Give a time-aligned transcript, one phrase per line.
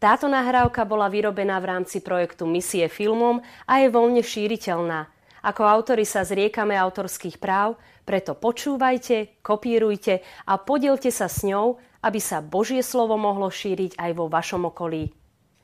[0.00, 5.12] Táto nahrávka bola vyrobená v rámci projektu Misie filmom a je voľne šíriteľná.
[5.44, 7.76] Ako autori sa zriekame autorských práv,
[8.08, 14.10] preto počúvajte, kopírujte a podielte sa s ňou, aby sa Božie slovo mohlo šíriť aj
[14.16, 15.12] vo vašom okolí.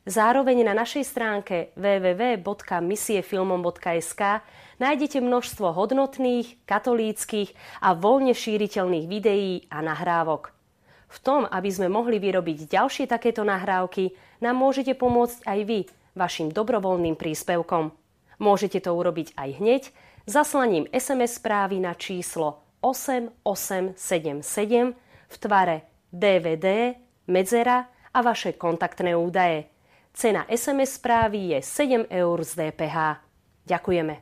[0.04, 4.22] Zároveň na našej stránke www.misiefilmom.sk
[4.76, 10.52] nájdete množstvo hodnotných, katolíckých a voľne šíriteľných videí a nahrávok.
[11.06, 14.10] V tom, aby sme mohli vyrobiť ďalšie takéto nahrávky,
[14.40, 15.80] nám môžete pomôcť aj vy
[16.16, 17.92] vašim dobrovoľným príspevkom.
[18.40, 19.82] Môžete to urobiť aj hneď
[20.28, 23.96] zaslaním SMS správy na číslo 8877
[25.26, 25.76] v tvare
[26.12, 26.96] DVD,
[27.28, 29.68] medzera a vaše kontaktné údaje.
[30.16, 33.20] Cena SMS správy je 7 eur z DPH.
[33.68, 34.14] Ďakujeme.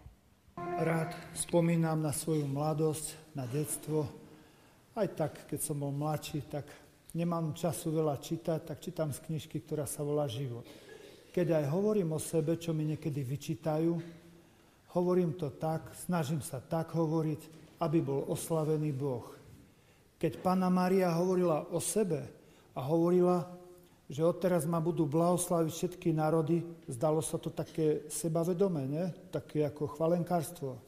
[0.59, 4.11] Rád spomínam na svoju mladosť, na detstvo.
[4.95, 6.67] Aj tak, keď som bol mladší, tak
[7.15, 10.67] nemám času veľa čítať, tak čítam z knižky, ktorá sa volá Život.
[11.31, 13.95] Keď aj hovorím o sebe, čo mi niekedy vyčítajú,
[14.95, 17.41] hovorím to tak, snažím sa tak hovoriť,
[17.83, 19.27] aby bol oslavený Boh.
[20.19, 22.23] Keď Pána Maria hovorila o sebe
[22.75, 23.51] a hovorila,
[24.07, 29.05] že odteraz ma budú blahoslaviť všetky národy, zdalo sa to také sebavedomé, ne?
[29.33, 30.79] také ako chvalenkárstvo.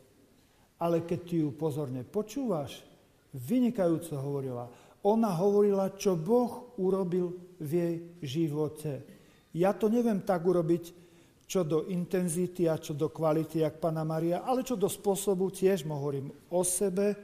[0.77, 2.85] Ale keď ty ju pozorne počúvaš,
[3.33, 4.69] vynikajúco hovorila.
[5.07, 7.95] Ona hovorila, čo Boh urobil v jej
[8.27, 9.07] živote.
[9.55, 11.07] Ja to neviem tak urobiť,
[11.47, 15.87] čo do intenzity a čo do kvality, jak Pana Maria, ale čo do spôsobu tiež
[15.87, 17.15] hovorím o sebe,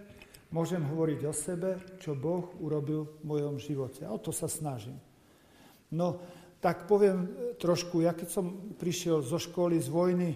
[0.54, 4.06] môžem hovoriť o sebe, čo Boh urobil v mojom živote.
[4.06, 4.94] A o to sa snažím.
[5.90, 6.22] No,
[6.62, 7.26] tak poviem
[7.58, 10.30] trošku, ja keď som prišiel zo školy, z vojny,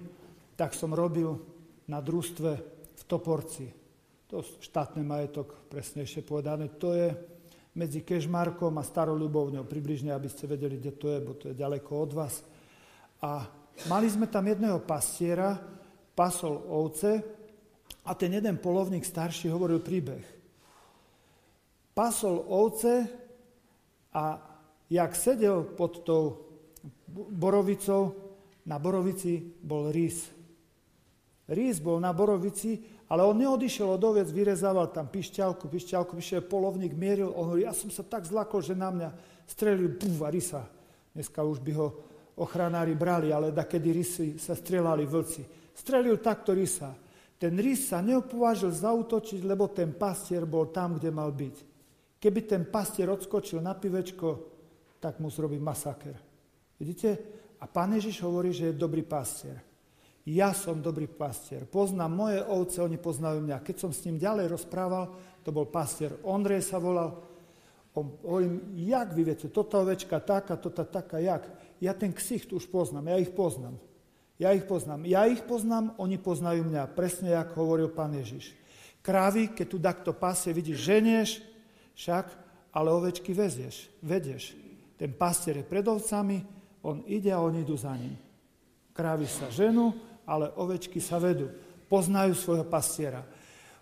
[0.59, 1.39] tak som robil
[1.87, 2.51] na družstve
[2.91, 3.71] v Toporci.
[4.35, 7.15] To štátny majetok, presnejšie povedané, to je
[7.77, 11.91] medzi Kežmarkom a Starolubovňou, približne, aby ste vedeli, kde to je, bo to je ďaleko
[11.93, 12.35] od vás.
[13.21, 13.45] A
[13.87, 15.61] mali sme tam jedného pastiera,
[16.17, 17.21] pasol ovce
[18.09, 20.25] a ten jeden polovník starší hovoril príbeh.
[21.93, 23.05] Pasol ovce
[24.17, 24.41] a
[24.89, 26.49] jak sedel pod tou
[27.13, 28.17] borovicou,
[28.67, 30.27] na borovici bol rís.
[31.47, 36.91] Rís bol na borovici, ale on neodišiel od ovec, vyrezával tam pišťalku, pišťalku, pišťalku, polovník
[36.91, 39.09] mieril, on hovorí, ja som sa tak zlakol, že na mňa
[39.47, 40.67] strelil, puf, a rysa.
[41.15, 41.89] Dneska už by ho
[42.37, 45.47] ochranári brali, ale da kedy rysy sa strelali vlci.
[45.73, 46.93] Strelil takto rysa.
[47.37, 51.57] Ten rys sa neopovážil zautočiť, lebo ten pastier bol tam, kde mal byť.
[52.17, 54.29] Keby ten pastier odskočil na pivečko,
[54.99, 56.17] tak mu zrobí masaker.
[56.81, 57.09] Vidíte?
[57.61, 59.61] A pán Ježiš hovorí, že je dobrý pastier.
[60.27, 61.63] Ja som dobrý pastier.
[61.71, 63.63] Poznám moje ovce, oni poznajú mňa.
[63.63, 65.15] Keď som s ním ďalej rozprával,
[65.47, 67.23] to bol pastier Ondrej sa volal,
[67.95, 71.47] on, hovorím, jak vy viete, toto ovečka taká, toto taká, jak?
[71.79, 73.79] Ja ten ksicht už poznám, ja ich poznám.
[74.37, 75.07] Ja ich poznám.
[75.09, 76.93] Ja ich poznám, oni poznajú mňa.
[76.93, 78.53] Presne, jak hovoril pán Ježiš.
[79.01, 81.31] Krávy, keď tu takto pasie, vidíš, ženieš,
[81.95, 82.27] však,
[82.75, 84.59] ale ovečky vezieš, vedieš.
[84.99, 86.43] Ten pastier je pred ovcami,
[86.83, 88.19] on ide a oni idú za ním.
[88.93, 89.95] Krávy sa ženú,
[90.27, 91.49] ale ovečky sa vedú.
[91.87, 93.23] Poznajú svojho pastiera.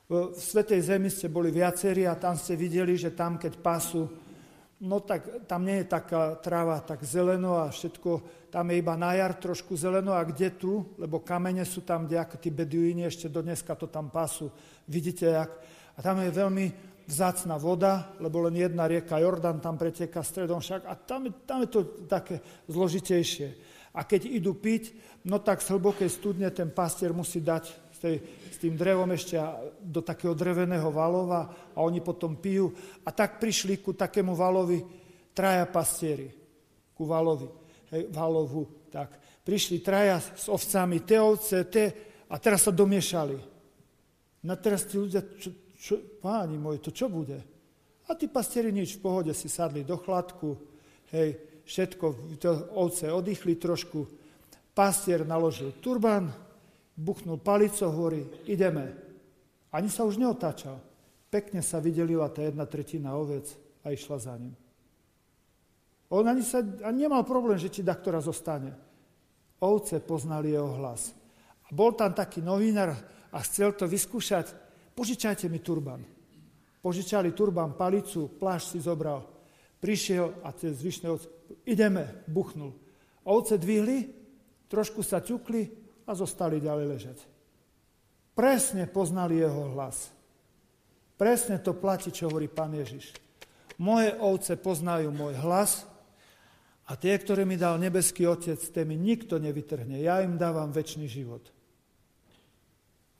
[0.04, 4.04] V Svetej Zemi ste boli viacerí a tam ste videli, že tam, keď pasú,
[4.84, 9.16] no tak tam nie je taká tráva tak zeleno a všetko, tam je iba na
[9.16, 13.32] jar trošku zeleno a kde tu, lebo kamene sú tam, kde ako tí beduíni ešte
[13.32, 14.52] do dneska to tam pasú.
[14.84, 15.50] Vidíte, jak?
[15.96, 16.66] A tam je veľmi
[17.08, 21.68] vzácna voda, lebo len jedna rieka Jordan tam preteká stredom však a tam, tam je
[21.72, 23.48] to také zložitejšie.
[23.94, 24.90] A keď idú piť,
[25.30, 29.38] no tak z hlbokej studne ten pastier musí dať s, tým drevom ešte
[29.80, 32.74] do takého dreveného valova a oni potom pijú.
[33.06, 34.82] A tak prišli ku takému valovi
[35.30, 36.26] traja pastieri,
[36.90, 37.46] ku valovi,
[37.94, 38.90] hej, valovu.
[38.90, 39.40] Tak.
[39.46, 41.86] Prišli traja s ovcami, tie ovce, tie,
[42.26, 43.36] a teraz sa domiešali.
[44.44, 47.38] No teraz tí ľudia, čo, čo, páni môj, to čo bude?
[48.04, 50.56] A tí pastieri nič, v pohode si sadli do chladku,
[51.14, 54.06] hej, všetko, to ovce oddychli trošku,
[54.76, 56.28] pastier naložil turban,
[56.96, 58.94] buchnul palico, hovorí, ideme.
[59.74, 60.78] Ani sa už neotáčal.
[61.32, 63.50] Pekne sa vydelila tá jedna tretina ovec
[63.82, 64.54] a išla za ním.
[66.14, 68.70] On ani, sa, ani nemal problém, že či daktora zostane.
[69.58, 71.10] Ovce poznali jeho hlas.
[71.66, 72.94] A bol tam taký novinár
[73.34, 74.54] a chcel to vyskúšať,
[74.94, 75.98] požičajte mi turban.
[76.78, 79.26] Požičali turban, palicu, plášť si zobral.
[79.82, 81.26] Prišiel a cez zvyšné ovce,
[81.64, 82.72] ideme, buchnul.
[83.24, 84.10] Ovce dvihli,
[84.68, 85.62] trošku sa ťukli
[86.04, 87.18] a zostali ďalej ležať.
[88.34, 90.10] Presne poznali jeho hlas.
[91.14, 93.14] Presne to platí, čo hovorí pán Ježiš.
[93.78, 95.86] Moje ovce poznajú môj hlas
[96.84, 100.04] A tie, ktoré mi dal nebeský Otec, té mi nikto nevytrhne.
[100.04, 101.48] Ja im dávam väčší život.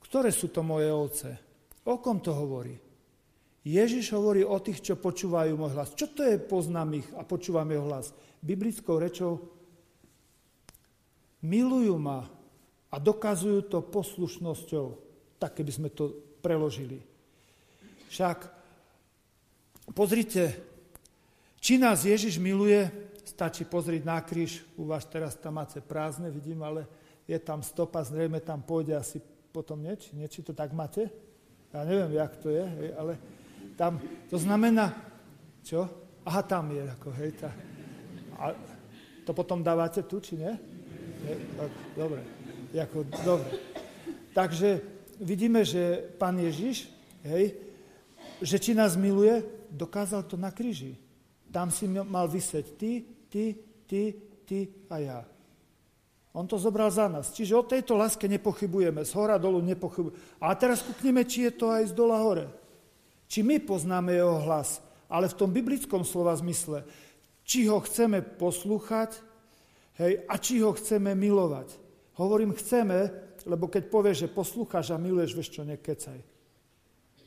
[0.05, 1.29] Ktoré sú to moje ovce?
[1.89, 2.77] O kom to hovorí?
[3.65, 5.97] Ježiš hovorí o tých, čo počúvajú môj hlas.
[5.97, 8.13] Čo to je poznám ich a počúvam jeho hlas?
[8.37, 9.41] Biblickou rečou
[11.41, 12.29] milujú ma
[12.93, 14.85] a dokazujú to poslušnosťou,
[15.41, 16.13] tak keby sme to
[16.45, 17.01] preložili.
[18.13, 18.53] Však
[19.97, 20.53] pozrite,
[21.57, 22.85] či nás Ježiš miluje,
[23.25, 26.85] stačí pozrieť na kríž, u vás teraz tam máte prázdne, vidím, ale
[27.25, 29.17] je tam stopa, zrejme tam pôjde asi
[29.49, 31.09] potom nieč, nieči to tak máte?
[31.73, 32.63] Ja neviem, jak to je,
[32.93, 33.17] ale
[33.75, 33.99] tam,
[34.31, 34.95] to znamená,
[35.63, 35.87] čo?
[36.25, 37.51] Aha, tam je, ako, hej, tá.
[38.39, 38.55] A
[39.27, 40.53] to potom dávate tu, či nie?
[41.23, 41.35] nie?
[41.59, 42.21] Tak, dobre,
[42.73, 43.49] ako, dobre.
[44.35, 44.83] Takže
[45.19, 46.91] vidíme, že pán Ježiš,
[47.23, 47.55] hej,
[48.43, 50.99] že či nás miluje, dokázal to na kríži.
[51.51, 53.55] Tam si mal vysieť ty, ty,
[53.87, 54.01] ty,
[54.43, 55.19] ty a ja.
[56.35, 57.31] On to zobral za nás.
[57.31, 59.07] Čiže o tejto láske nepochybujeme.
[59.07, 60.19] Z hora dolu nepochybujeme.
[60.43, 62.51] A teraz kukneme, či je to aj z dola hore.
[63.25, 66.85] Či my poznáme jeho hlas, ale v tom biblickom slova zmysle.
[67.45, 69.21] Či ho chceme poslúchať
[70.01, 71.73] hej, a či ho chceme milovať.
[72.17, 73.11] Hovorím chceme,
[73.45, 76.19] lebo keď povieš, že poslúchaš a miluješ, vieš čo, nekecaj.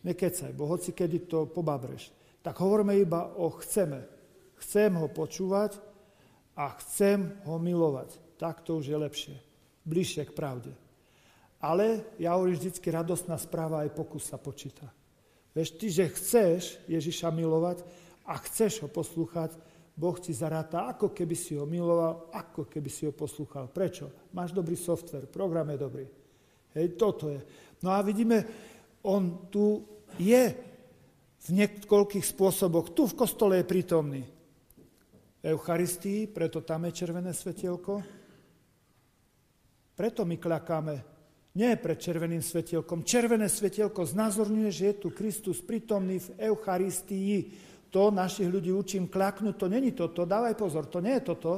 [0.03, 2.11] Nekecaj, bo hoci kedy to pobabreš.
[2.43, 4.07] Tak hovoríme iba o chceme.
[4.59, 5.79] Chcem ho počúvať
[6.59, 8.19] a chcem ho milovať.
[8.39, 9.37] Tak to už je lepšie.
[9.87, 10.73] Bližšie k pravde.
[11.59, 14.87] Ale ja hovorím vždycky, radostná správa aj pokus sa počíta.
[15.57, 17.83] Vieš, ty, že chceš Ježiša milovať
[18.29, 19.57] a chceš ho poslúchať,
[19.99, 23.67] Boh ti zaráta, ako keby si ho miloval, ako keby si ho poslúchal.
[23.67, 24.31] Prečo?
[24.31, 26.07] Máš dobrý software, program je dobrý.
[26.79, 27.43] Hej, toto je.
[27.83, 28.47] No a vidíme,
[29.03, 29.83] on tu
[30.15, 30.55] je
[31.39, 32.95] v niekoľkých spôsoboch.
[32.95, 34.23] Tu v kostole je prítomný.
[35.43, 37.99] Eucharistii, preto tam je červené svetielko.
[39.99, 41.18] Preto my klakáme.
[41.59, 43.03] Nie pred červeným svetielkom.
[43.03, 47.51] Červené svetielko znázorňuje, že je tu Kristus prítomný v Eucharistii.
[47.91, 50.23] To našich ľudí učím klaknúť, to není toto.
[50.23, 51.53] Dávaj pozor, to nie je toto.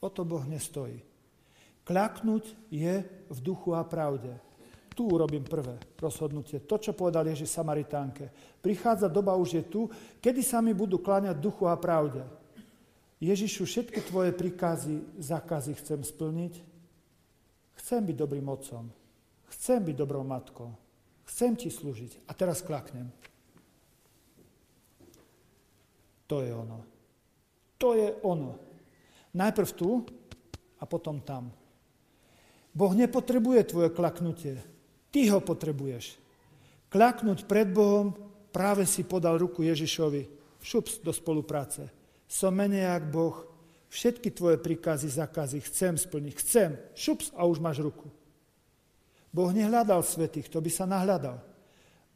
[0.00, 0.96] O to Boh nestojí.
[1.84, 4.32] Klaknúť je v duchu a pravde
[5.00, 6.60] tu urobím prvé rozhodnutie.
[6.68, 8.28] To, čo povedal Ježiš Samaritánke.
[8.60, 9.88] Prichádza doba, už je tu,
[10.20, 12.20] kedy sa mi budú kláňať duchu a pravde.
[13.20, 16.56] Ježišu, všetky tvoje príkazy, zákazy chcem splniť.
[17.76, 18.88] Chcem byť dobrým otcom.
[19.52, 20.72] Chcem byť dobrou matkou.
[21.28, 22.24] Chcem ti slúžiť.
[22.24, 23.12] A teraz klaknem.
[26.32, 26.80] To je ono.
[27.76, 28.56] To je ono.
[29.36, 30.00] Najprv tu
[30.80, 31.52] a potom tam.
[32.72, 34.56] Boh nepotrebuje tvoje klaknutie.
[35.12, 36.16] Ty ho potrebuješ.
[36.88, 38.16] Klaknúť pred Bohom,
[38.48, 40.26] práve si podal ruku Ježišovi.
[40.62, 41.99] Šups do spolupráce.
[42.30, 43.42] Som menej jak Boh.
[43.90, 46.34] Všetky tvoje príkazy, zakazy chcem splniť.
[46.38, 46.78] Chcem.
[46.94, 48.06] Šups a už máš ruku.
[49.34, 51.42] Boh nehľadal svetých, to by sa nahľadal.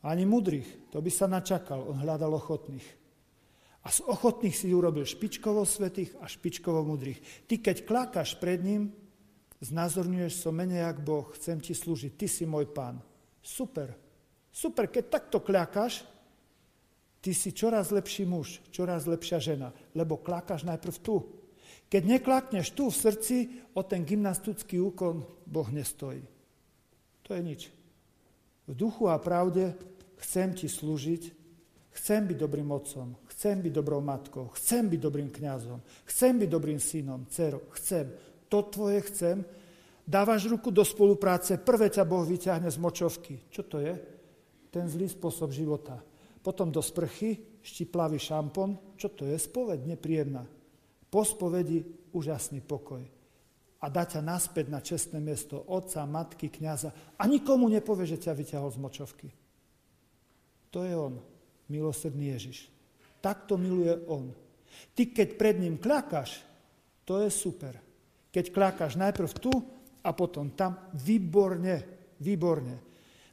[0.06, 1.82] Ani mudrých, to by sa načakal.
[1.90, 2.86] On hľadal ochotných.
[3.82, 7.50] A z ochotných si urobil špičkovo svetých a špičkovo mudrých.
[7.50, 8.94] Ty, keď klakáš pred ním,
[9.58, 13.02] znázorňuješ som menej jak Boh, chcem ti slúžiť, ty si môj pán.
[13.42, 13.92] Super.
[14.54, 16.06] Super, keď takto kľakáš,
[17.24, 21.24] ty si čoraz lepší muž, čoraz lepšia žena, lebo kľakáš najprv tu.
[21.88, 23.36] Keď neklakneš tu v srdci,
[23.72, 26.20] o ten gymnastický úkon Boh nestojí.
[27.24, 27.72] To je nič.
[28.68, 29.72] V duchu a pravde
[30.20, 31.32] chcem ti slúžiť,
[31.96, 36.80] chcem byť dobrým otcom, chcem byť dobrou matkou, chcem byť dobrým kňazom, chcem byť dobrým
[36.80, 38.12] synom, dcerou, chcem
[38.52, 39.44] to tvoje chcem,
[40.04, 43.40] dávaš ruku do spolupráce, prvé ťa Boh vyťahne z močovky.
[43.48, 43.96] Čo to je?
[44.68, 45.98] Ten zlý spôsob života.
[46.44, 48.76] Potom do sprchy, štiplavý šampón.
[49.00, 49.40] Čo to je?
[49.40, 50.44] Spoved nepríjemná.
[51.08, 51.80] Po spovedi
[52.12, 53.00] úžasný pokoj.
[53.80, 56.92] A dá ťa naspäť na čestné miesto otca, matky, kniaza.
[57.16, 59.28] A nikomu nepovie, že ťa vyťahol z močovky.
[60.68, 61.16] To je on,
[61.72, 62.68] milosrdný Ježiš.
[63.24, 64.28] Takto miluje on.
[64.92, 66.44] Ty, keď pred ním kľakáš,
[67.08, 67.80] to je super.
[68.28, 69.52] Keď klákaš najprv tu
[70.04, 71.76] a potom tam, výborne,
[72.20, 72.76] výborne.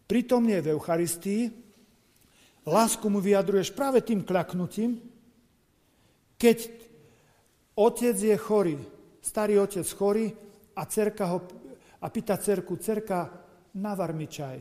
[0.07, 1.70] Pritomne v Eucharistii
[2.69, 5.01] lásku mu vyjadruješ práve tým klaknutím,
[6.37, 6.69] keď
[7.77, 8.77] otec je chorý,
[9.21, 10.33] starý otec chorý
[10.77, 11.41] a, cerka ho,
[12.01, 13.29] a pýta cerku, cerka,
[13.77, 14.57] navar mi čaj.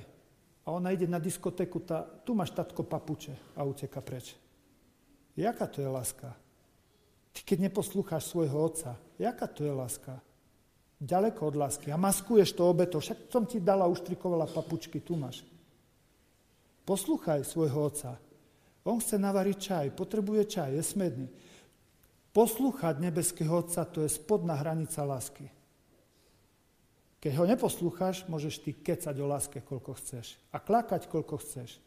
[0.65, 4.37] A ona ide na diskotéku, tá, tu máš tatko papuče a uteka preč.
[5.37, 6.37] Jaká to je láska?
[7.33, 10.21] Ty keď neposlúcháš svojho otca, jaká to je láska?
[11.01, 11.89] Ďaleko od lásky.
[11.89, 13.01] A maskuješ to obeto.
[13.01, 15.41] Však som ti dala, uštrikovala papučky, tu máš.
[16.91, 18.19] Poslúchaj svojho otca.
[18.83, 21.31] On chce navariť čaj, potrebuje čaj, je smedný.
[22.35, 25.47] Poslúchať nebeského Otca, to je spodná hranica lásky.
[27.23, 30.35] Keď ho neposlúchaš, môžeš ty kecať o láske, koľko chceš.
[30.51, 31.79] A klakať, koľko chceš.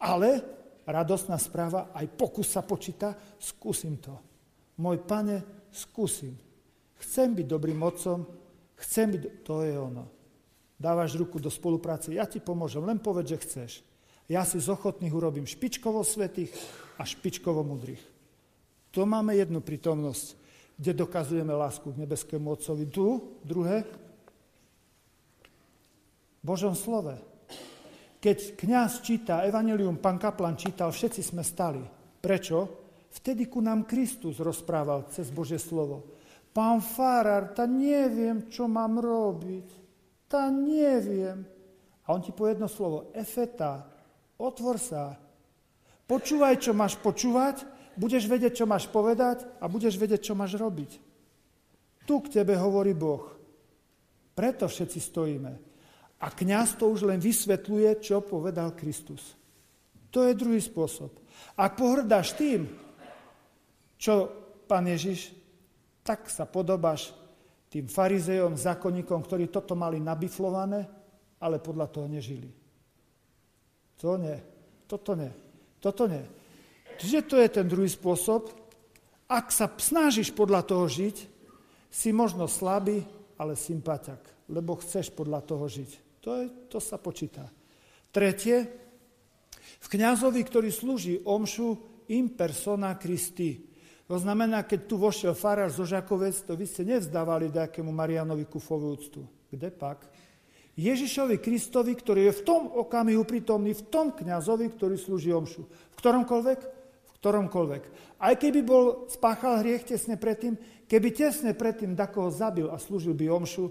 [0.00, 0.40] Ale
[0.88, 4.16] radosná správa, aj pokus sa počíta, skúsim to.
[4.80, 6.40] Môj pane, skúsim.
[7.04, 8.24] Chcem byť dobrým otcom,
[8.80, 9.22] chcem byť...
[9.44, 10.08] To je ono.
[10.80, 13.91] Dávaš ruku do spolupráce, ja ti pomôžem, len povedz, že chceš.
[14.32, 16.56] Ja si z ochotných urobím špičkovo svetých
[16.96, 18.00] a špičkovo mudrých.
[18.96, 20.40] To máme jednu prítomnosť,
[20.80, 22.88] kde dokazujeme lásku k nebeskému Otcovi.
[22.88, 23.84] Tu, druhé,
[26.40, 27.12] Božom slove.
[28.24, 31.84] Keď kňaz číta Evangelium, pán Kaplan čítal, všetci sme stali.
[32.24, 32.58] Prečo?
[33.12, 36.08] Vtedy ku nám Kristus rozprával cez Božie slovo.
[36.56, 39.68] Pán Farar, ta neviem, čo mám robiť.
[40.24, 41.44] Ta neviem.
[42.08, 43.12] A on ti povie jedno slovo.
[43.12, 43.91] Efeta,
[44.38, 45.16] otvor sa.
[46.06, 47.64] Počúvaj, čo máš počúvať,
[47.96, 51.00] budeš vedieť, čo máš povedať a budeš vedieť, čo máš robiť.
[52.02, 53.32] Tu k tebe hovorí Boh.
[54.32, 55.52] Preto všetci stojíme.
[56.22, 59.34] A kňaz to už len vysvetľuje, čo povedal Kristus.
[60.14, 61.10] To je druhý spôsob.
[61.56, 62.68] Ak pohrdáš tým,
[63.98, 64.30] čo
[64.68, 65.34] pán Ježiš,
[66.02, 67.14] tak sa podobáš
[67.72, 70.84] tým farizejom, zákonníkom, ktorí toto mali nabiflované,
[71.40, 72.61] ale podľa toho nežili.
[74.02, 74.36] To nie.
[74.90, 75.30] Toto nie.
[75.78, 76.22] Toto nie.
[76.98, 78.50] Čiže to je ten druhý spôsob.
[79.30, 81.16] Ak sa snažíš podľa toho žiť,
[81.92, 83.06] si možno slabý,
[83.38, 85.90] ale sympatiak, lebo chceš podľa toho žiť.
[86.22, 87.48] To, je, to sa počíta.
[88.12, 88.82] Tretie,
[89.82, 91.74] v kňazovi, ktorý slúži omšu
[92.14, 93.66] in persona Christi.
[94.06, 98.94] To znamená, keď tu vošiel farár zo Žakovec, to vy ste nevzdávali nejakému Marianovi Kufovú
[98.94, 99.24] úctu.
[99.50, 100.06] Kde pak?
[100.72, 105.68] Ježišovi Kristovi, ktorý je v tom okamihu prítomný, v tom kňazovi, ktorý slúži omšu.
[105.68, 106.60] V ktoromkoľvek?
[107.04, 107.82] V ktoromkoľvek.
[108.16, 110.56] Aj keby bol, spáchal hriech tesne predtým,
[110.88, 113.68] keby tesne predtým dakoho zabil a slúžil by omšu,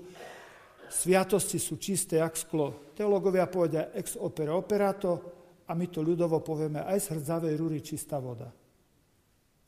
[0.94, 2.94] sviatosti sú čisté jak sklo.
[2.94, 8.22] Teológovia povedia ex opere operato a my to ľudovo povieme aj z hrdzavej rúry čistá
[8.22, 8.52] voda.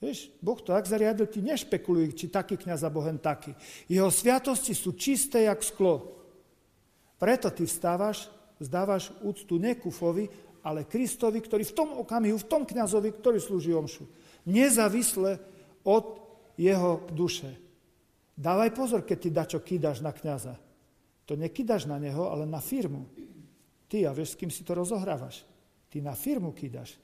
[0.04, 3.56] Vieš, Boh to tak zariadil, ti nešpekuluj, či taký kniaz a bohen taký.
[3.88, 6.23] Jeho sviatosti sú čisté jak sklo.
[7.24, 8.28] Preto ty vstávaš,
[8.60, 10.28] zdávaš úctu ne Kufovi,
[10.60, 14.04] ale Kristovi, ktorý v tom okamihu, v tom kňazovi, ktorý slúži omšu.
[14.44, 15.40] Nezávisle
[15.88, 16.20] od
[16.60, 17.56] jeho duše.
[18.36, 20.60] Dávaj pozor, keď ty dačo kýdaš na kňaza.
[21.24, 23.08] To nekydáš na neho, ale na firmu.
[23.88, 25.48] Ty, a vieš, s kým si to rozohrávaš?
[25.88, 27.00] Ty na firmu kydáš.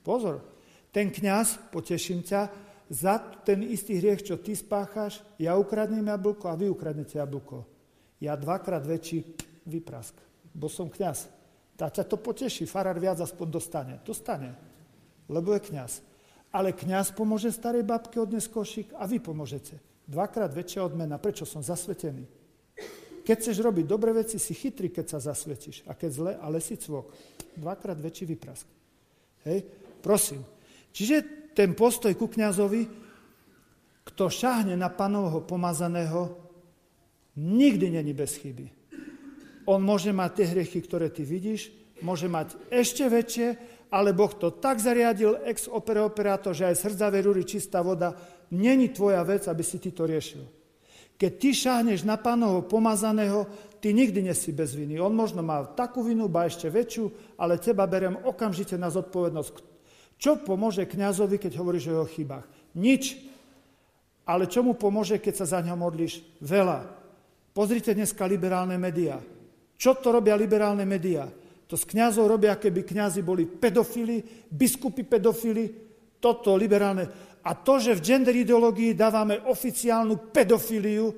[0.00, 0.40] Pozor,
[0.88, 2.48] ten kňaz, poteším ťa,
[2.88, 7.76] za ten istý hriech, čo ty spácháš, ja ukradnem jablko a vy ukradnete jablko.
[8.18, 9.22] Ja dvakrát väčší
[9.66, 10.14] vyprask,
[10.50, 11.30] bo som kňaz.
[11.78, 13.94] Tá ťa to poteší, farár viac aspoň dostane.
[14.02, 14.58] Dostane,
[15.30, 16.02] lebo je kňaz.
[16.50, 19.78] Ale kňaz pomôže starej babke odnes košík a vy pomôžete.
[20.08, 21.20] Dvakrát väčšia odmena.
[21.20, 22.24] Prečo som zasvetený?
[23.28, 25.84] Keď chceš robiť dobré veci, si chytrý, keď sa zasvetíš.
[25.84, 27.12] A keď zle, ale si cvok.
[27.60, 28.64] Dvakrát väčší vyprask.
[29.44, 29.68] Hej?
[30.00, 30.40] Prosím.
[30.96, 32.88] Čiže ten postoj ku kniazovi,
[34.08, 36.47] kto šahne na panovho pomazaného,
[37.38, 38.66] nikdy není bez chyby.
[39.70, 41.70] On môže mať tie hriechy, ktoré ty vidíš,
[42.02, 43.48] môže mať ešte väčšie,
[43.94, 48.16] ale Boh to tak zariadil ex opere operato, že aj z hrdzavej rúry čistá voda,
[48.50, 50.44] není tvoja vec, aby si ty to riešil.
[51.18, 53.50] Keď ty šáhneš na pánovo pomazaného,
[53.82, 55.02] ty nikdy nesi bez viny.
[55.02, 59.54] On možno má takú vinu, ba ešte väčšiu, ale teba berem okamžite na zodpovednosť.
[60.18, 62.46] Čo pomôže kňazovi, keď hovoríš o jeho chybách?
[62.78, 63.18] Nič.
[64.28, 66.22] Ale čo mu pomôže, keď sa za ňo modlíš?
[66.38, 66.97] Veľa.
[67.58, 69.18] Pozrite dneska liberálne médiá.
[69.74, 71.26] Čo to robia liberálne médiá?
[71.66, 75.66] To z kňazov robia, keby kňazi boli pedofili, biskupy pedofili,
[76.22, 77.10] toto liberálne.
[77.42, 81.10] A to, že v gender ideológii dávame oficiálnu pedofíliu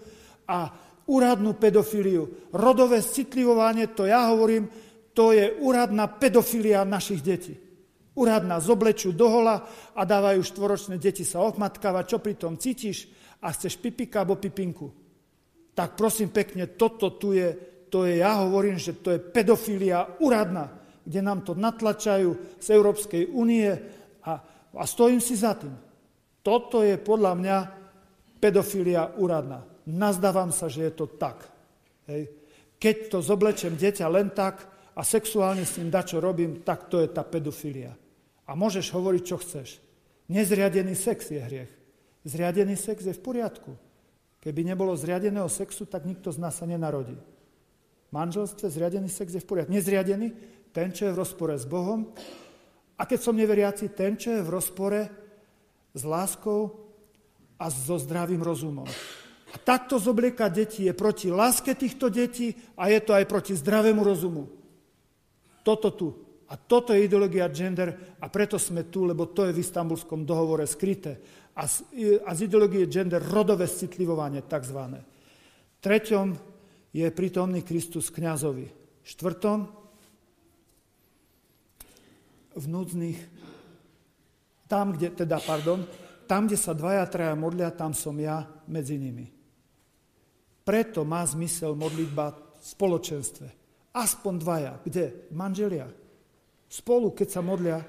[0.49, 0.73] a
[1.13, 4.65] úradnú pedofíliu, rodové citlivovanie, to ja hovorím,
[5.13, 7.53] to je úradná pedofilia našich detí.
[8.17, 13.13] Úradná, zoblečú dohola a dávajú štvoročné deti sa ochmatkávať, čo pri tom cítiš
[13.45, 15.00] a chceš pipika alebo pipinku.
[15.81, 17.57] Tak prosím pekne, toto tu je,
[17.89, 20.69] to je, ja hovorím, že to je pedofilia úradná,
[21.09, 23.73] kde nám to natlačajú z Európskej únie
[24.21, 24.33] a,
[24.77, 25.73] a stojím si za tým.
[26.45, 27.57] Toto je podľa mňa
[28.45, 29.65] pedofilia úradná.
[29.89, 31.49] Nazdávam sa, že je to tak.
[32.13, 32.29] Hej.
[32.77, 34.61] Keď to zoblečem dieťa len tak
[34.93, 37.97] a sexuálne s ním dačo robím, tak to je tá pedofilia.
[38.45, 39.81] A môžeš hovoriť, čo chceš.
[40.29, 41.73] Nezriadený sex je hriech.
[42.29, 43.73] Zriadený sex je v poriadku.
[44.41, 47.17] Keby nebolo zriadeného sexu, tak nikto z nás sa nenarodí.
[48.09, 49.71] V manželstve zriadený sex je v poriadku.
[49.71, 50.33] Nezriadený,
[50.73, 52.11] ten, čo je v rozpore s Bohom
[53.01, 55.01] A keď som neveriaci, ten, čo je v rozpore
[55.97, 56.91] s láskou
[57.57, 58.85] a so zdravým rozumom.
[59.51, 64.05] A takto zobliekať deti je proti láske týchto detí a je to aj proti zdravému
[64.05, 64.53] rozumu.
[65.65, 66.09] Toto tu.
[66.51, 70.67] A toto je ideológia gender a preto sme tu, lebo to je v istambulskom dohovore
[70.67, 71.23] skryté.
[71.61, 71.85] A z,
[72.25, 74.81] a z ideológie gender rodové citlivovanie tzv.
[75.85, 76.29] Treťom
[76.97, 78.65] je prítomný Kristus kňazovi.
[79.05, 79.59] Štvrtom
[82.57, 83.19] v núdznych,
[84.73, 85.85] tam, kde, teda, pardon,
[86.25, 89.29] tam, kde sa dvaja, traja modlia, tam som ja medzi nimi.
[90.65, 93.49] Preto má zmysel modlitba v spoločenstve.
[93.91, 94.73] Aspoň dvaja.
[94.87, 95.29] Kde?
[95.35, 95.91] Manželia.
[96.71, 97.83] Spolu, keď sa modlia,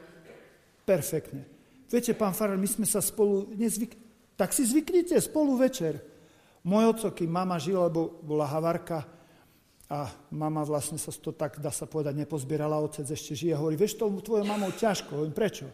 [0.81, 1.60] perfektne.
[1.91, 3.99] Viete, pán Farar, my sme sa spolu nezvyk...
[4.39, 5.99] Tak si zvyknite spolu večer.
[6.63, 9.03] Môj oco, kým mama žila, lebo bola havarka
[9.91, 13.59] a mama vlastne sa to tak, dá sa povedať, nepozbierala, otec ešte žije.
[13.59, 15.19] Hovorí, vieš, to tvojou mamou ťažko.
[15.19, 15.67] Hovorím, prečo?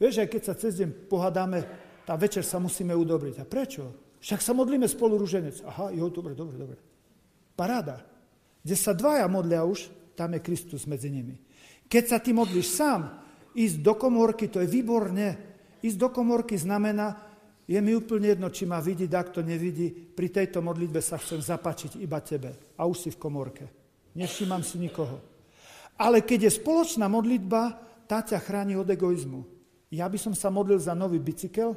[0.00, 1.68] Vieš, aj keď sa cez deň pohadáme,
[2.08, 3.42] tá večer sa musíme udobriť.
[3.42, 3.92] A prečo?
[4.24, 5.60] Však sa modlíme spolu rúženec.
[5.68, 6.78] Aha, jo, dobre, dobre, dobre.
[7.52, 8.00] Paráda.
[8.64, 11.36] Kde sa dvaja modlia už, tam je Kristus medzi nimi.
[11.86, 13.20] Keď sa ty modlíš sám,
[13.52, 15.47] ísť do komórky, to je výborné.
[15.82, 17.18] Ísť do komórky znamená,
[17.68, 21.38] je mi úplne jedno, či ma vidí, ak to nevidí, pri tejto modlitbe sa chcem
[21.38, 22.56] zapačiť iba tebe.
[22.80, 23.68] A už si v komórke.
[24.16, 25.20] Nevšímam si nikoho.
[26.00, 27.76] Ale keď je spoločná modlitba,
[28.08, 29.44] tá ťa chráni od egoizmu.
[29.92, 31.76] Ja by som sa modlil za nový bicykel,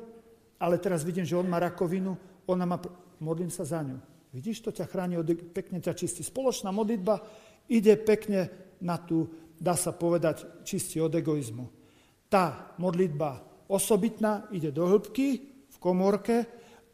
[0.62, 2.16] ale teraz vidím, že on má rakovinu,
[2.48, 2.80] ona má...
[3.22, 4.02] Modlím sa za ňu.
[4.34, 5.28] Vidíš, to ťa chráni, od...
[5.52, 6.24] pekne ťa čistí.
[6.24, 7.22] Spoločná modlitba
[7.68, 8.50] ide pekne
[8.82, 9.30] na tú
[9.62, 11.70] dá sa povedať, čistí od egoizmu.
[12.26, 15.28] Tá modlitba osobitná ide do hĺbky
[15.72, 16.44] v komórke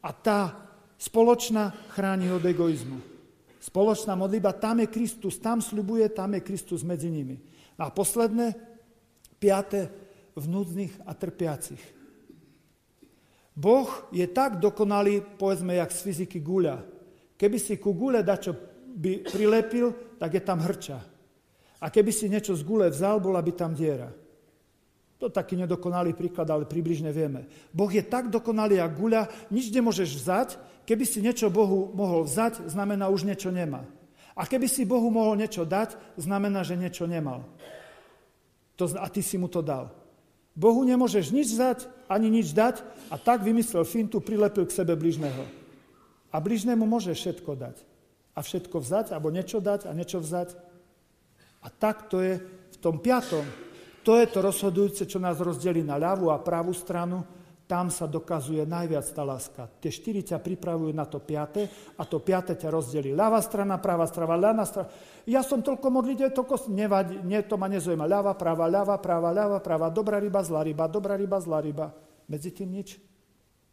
[0.06, 0.54] a tá
[1.02, 3.02] spoločná chráni od egoizmu.
[3.58, 7.36] Spoločná modlitba, tam je Kristus, tam sľubuje, tam je Kristus medzi nimi.
[7.82, 8.56] A posledné,
[9.42, 9.90] piaté,
[10.38, 11.82] v núdznych a trpiacich.
[13.58, 16.86] Boh je tak dokonalý, povedzme, jak z fyziky guľa.
[17.34, 18.54] Keby si ku gule dačo
[18.98, 21.02] by prilepil, tak je tam hrča.
[21.82, 24.10] A keby si niečo z gule vzal, bola by tam diera.
[25.18, 27.50] To taký nedokonalý príklad, ale približne vieme.
[27.74, 30.50] Boh je tak dokonalý ako guľa, nič nemôžeš vzať.
[30.86, 33.82] Keby si niečo Bohu mohol vzať, znamená už niečo nemá.
[34.38, 37.42] A keby si Bohu mohol niečo dať, znamená, že niečo nemal.
[38.78, 39.90] To, a ty si mu to dal.
[40.54, 45.46] Bohu nemôžeš nič vzať, ani nič dať a tak vymyslel fintu, prilepil k sebe bližného.
[46.30, 47.78] A bližnému môže všetko dať.
[48.38, 50.54] A všetko vzať, alebo niečo dať a niečo vzať.
[51.66, 53.67] A tak to je v tom piatom.
[54.08, 57.28] To je to rozhodujúce, čo nás rozdelí na ľavú a pravú stranu.
[57.68, 59.68] Tam sa dokazuje najviac tá láska.
[59.84, 61.68] Tie štyri ťa pripravujú na to piaté
[62.00, 63.12] a to piaté ťa rozdelí.
[63.12, 64.88] Ľavá strana, pravá strana, ľavá strana.
[65.28, 68.08] Ja som toľko modliteľ, toľko nevadí, nie, to ma nezaujíma.
[68.08, 71.92] Ľava, práva, ľava, práva, ľava, práva, dobrá ryba, zlá ryba, dobrá ryba, zlá ryba.
[72.32, 72.96] Medzi tým nič.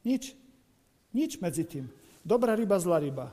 [0.03, 0.35] Nič.
[1.15, 1.87] Nič medzi tým.
[2.27, 3.31] Dobrá ryba, zlá ryba.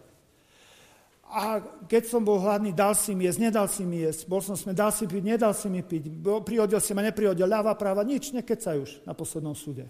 [1.31, 4.59] A keď som bol hladný, dal si mi jesť, nedal si mi jesť, bol som
[4.59, 6.11] sme, dal si piť, nedal si mi piť,
[6.43, 9.87] prihodil si ma, neprihodil, ľava, práva, nič, nekecaj už na poslednom súde.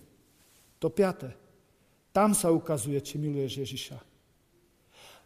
[0.78, 1.34] To piaté.
[2.14, 3.98] Tam sa ukazuje, či miluješ Ježiša.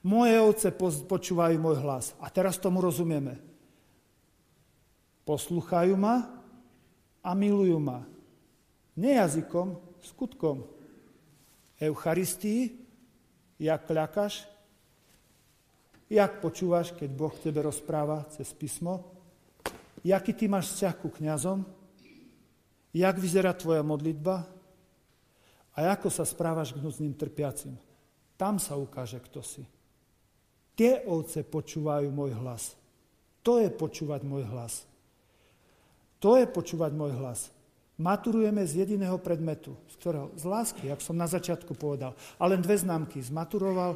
[0.05, 0.69] Moje ovce
[1.09, 2.13] počúvajú môj hlas.
[2.21, 3.41] A teraz tomu rozumieme.
[5.25, 6.29] Posluchajú ma
[7.25, 8.05] a milujú ma.
[8.93, 9.75] Nie jazykom,
[10.05, 10.63] skutkom.
[11.81, 12.71] Eucharistii,
[13.57, 14.45] jak kľakaš,
[16.05, 19.01] Jak počúvaš, keď Boh tebe rozpráva cez písmo?
[20.05, 21.65] Jaký ty máš vzťah ku kňazom?
[22.93, 24.45] Jak vyzerá tvoja modlitba?
[25.75, 27.73] A ako sa správaš k núdznym trpiacim?
[28.37, 29.65] Tam sa ukáže, kto si.
[30.77, 32.77] Tie ovce počúvajú môj hlas.
[33.41, 34.85] To je počúvať môj hlas.
[36.21, 37.49] To je počúvať môj hlas.
[37.95, 40.27] Maturujeme z jediného predmetu, z ktorého?
[40.35, 42.11] Z lásky, jak som na začiatku povedal.
[42.37, 43.23] A len dve známky.
[43.23, 43.95] Zmaturoval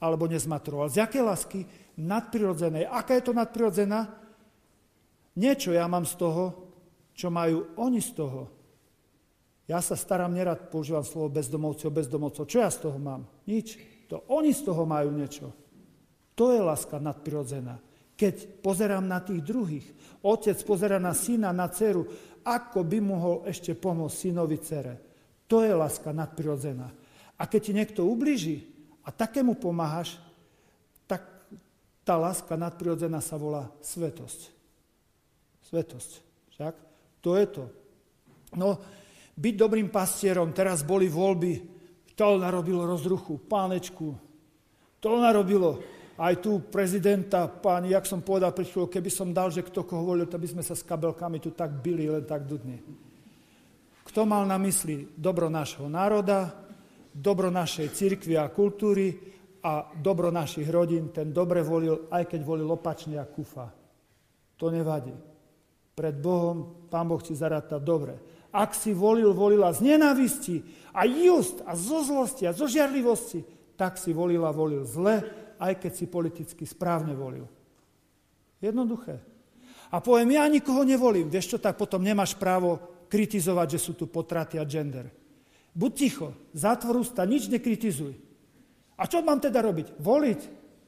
[0.00, 0.88] alebo nezmaturoval.
[0.88, 1.60] Z jakej lásky?
[2.00, 2.88] Nadprirodzenej.
[2.88, 4.08] Aká je to nadprirodzená?
[5.36, 6.44] Niečo ja mám z toho,
[7.12, 8.48] čo majú oni z toho.
[9.68, 12.48] Ja sa starám, nerad používam slovo bezdomovci o bezdomovcov.
[12.48, 13.28] Čo ja z toho mám?
[13.46, 13.78] Nič.
[14.10, 15.54] To oni z toho majú niečo.
[16.34, 17.78] To je láska nadprirodzená.
[18.18, 19.86] Keď pozerám na tých druhých,
[20.24, 22.08] otec pozera na syna, na dceru,
[22.42, 24.94] ako by mohol ešte pomôcť synovi cere.
[25.46, 26.88] To je láska nadprirodzená.
[27.38, 30.20] A keď ti niekto ubliží, a takému pomáhaš,
[31.08, 31.24] tak
[32.04, 34.40] tá láska nadprirodzená sa volá svetosť.
[35.70, 36.10] Svetosť.
[36.56, 36.74] Však?
[37.24, 37.64] To je to.
[38.56, 38.80] No,
[39.38, 41.52] byť dobrým pastierom, teraz boli voľby,
[42.18, 44.12] to narobilo rozruchu, pánečku,
[45.00, 45.80] to narobilo
[46.20, 50.28] aj tu prezidenta, páni, jak som povedal pred keby som dal, že kto koho volil,
[50.28, 52.76] to by sme sa s kabelkami tu tak byli, len tak dudne.
[54.04, 56.52] Kto mal na mysli dobro nášho národa,
[57.14, 59.18] dobro našej cirkvi a kultúry
[59.60, 63.68] a dobro našich rodín, ten dobre volil, aj keď volil opačne a kufa.
[64.56, 65.12] To nevadí.
[65.92, 68.16] Pred Bohom Pán Boh ti zaráta dobre.
[68.50, 73.44] Ak si volil, volila z nenavisti a just a zo zlosti a zo žiarlivosti,
[73.78, 75.22] tak si volil a volil zle,
[75.60, 77.46] aj keď si politicky správne volil.
[78.58, 79.20] Jednoduché.
[79.90, 81.28] A poviem, ja nikoho nevolím.
[81.28, 82.78] Vieš čo, tak potom nemáš právo
[83.10, 85.10] kritizovať, že sú tu potraty a gender.
[85.74, 88.18] Buď ticho, zatvor ústa, nič nekritizuj.
[88.98, 89.96] A čo mám teda robiť?
[90.02, 90.40] Voliť,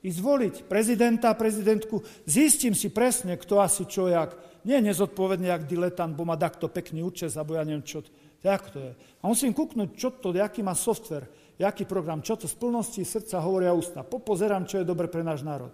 [0.02, 4.34] ísť voliť prezidenta, prezidentku, zistím si presne, kto asi čo, jak.
[4.66, 8.02] Nie nezodpovedne, jak diletant, bo má takto pekný účes, alebo ja neviem čo.
[8.42, 8.92] Jak to je?
[9.22, 11.30] A musím kúknúť, čo to, aký má software,
[11.62, 14.02] aký program, čo to z plnosti srdca hovoria ústa.
[14.02, 15.70] Popozerám, čo je dobre pre náš národ.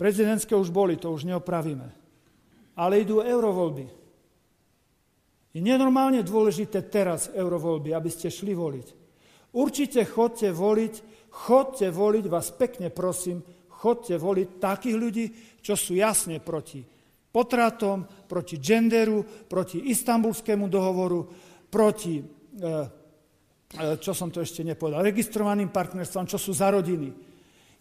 [0.00, 1.92] Prezidentské už boli, to už neopravíme.
[2.76, 4.05] Ale idú eurovoľby.
[5.56, 8.86] Je nenormálne dôležité teraz eurovoľby, aby ste šli voliť.
[9.56, 10.94] Určite chodte voliť,
[11.32, 13.40] chodte voliť, vás pekne prosím,
[13.72, 15.26] chodte voliť takých ľudí,
[15.64, 16.84] čo sú jasne proti
[17.36, 21.24] potratom, proti genderu, proti istambulskému dohovoru,
[21.68, 22.24] proti, e,
[22.60, 27.12] e, čo som to ešte nepovedal, registrovaným partnerstvom, čo sú za rodiny.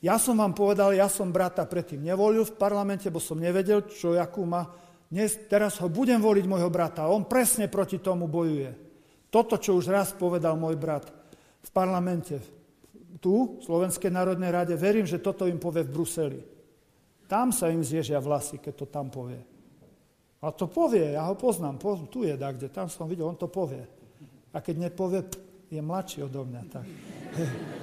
[0.04, 4.12] Ja som vám povedal, ja som brata predtým nevolil v parlamente, bo som nevedel, čo
[4.12, 4.68] jakú má
[5.16, 7.08] dnes, teraz ho budem voliť môjho brata.
[7.08, 8.76] On presne proti tomu bojuje.
[9.32, 11.08] Toto, čo už raz povedal môj brat
[11.64, 12.36] v parlamente,
[13.24, 16.42] tu, v Slovenskej národnej rade, verím, že toto im povie v Bruseli.
[17.32, 19.40] Tam sa im zježia vlasy, keď to tam povie.
[20.44, 21.80] A to povie, ja ho poznám,
[22.12, 23.88] tu je kde, tam som videl, on to povie.
[24.52, 25.24] A keď nepovie,
[25.72, 26.62] je mladší odo mňa.
[26.70, 26.86] Tak.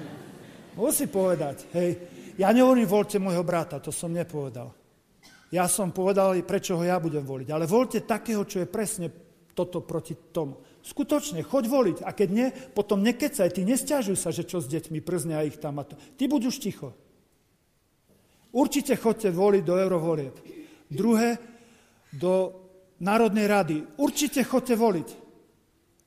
[0.79, 1.91] Musí povedať, hej,
[2.37, 4.82] ja nehovorím, voľte môjho brata, to som nepovedal.
[5.53, 7.49] Ja som povedal, prečo ho ja budem voliť.
[7.53, 9.13] Ale voľte takého, čo je presne
[9.53, 10.65] toto proti tomu.
[10.81, 11.99] Skutočne, choď voliť.
[12.09, 15.61] A keď nie, potom nekecaj, ty nestiažuj sa, že čo s deťmi przne a ich
[15.61, 16.01] tam a to.
[16.17, 16.97] Ty buď už ticho.
[18.57, 20.35] Určite chodte voliť do eurovolieb.
[20.89, 21.37] Druhé,
[22.17, 22.57] do
[23.05, 23.77] Národnej rady.
[24.01, 25.09] Určite chodte voliť.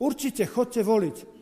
[0.01, 1.34] Určite chodte voliť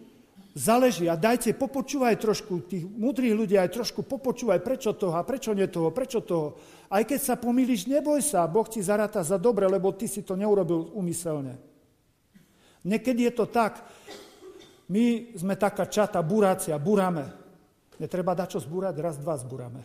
[0.54, 5.52] záleží a dajte, popočúvaj trošku, tých múdrych ľudí aj trošku popočúvaj, prečo toho a prečo
[5.58, 6.62] nie toho, prečo toho.
[6.94, 10.38] Aj keď sa pomýliš, neboj sa, Boh ti zaráta za dobre, lebo ty si to
[10.38, 11.58] neurobil umyselne.
[12.86, 13.82] Niekedy je to tak,
[14.94, 17.34] my sme taká čata, burácia, buráme.
[17.98, 19.82] Netreba dať čo zbúrať, raz, dva zbúrame.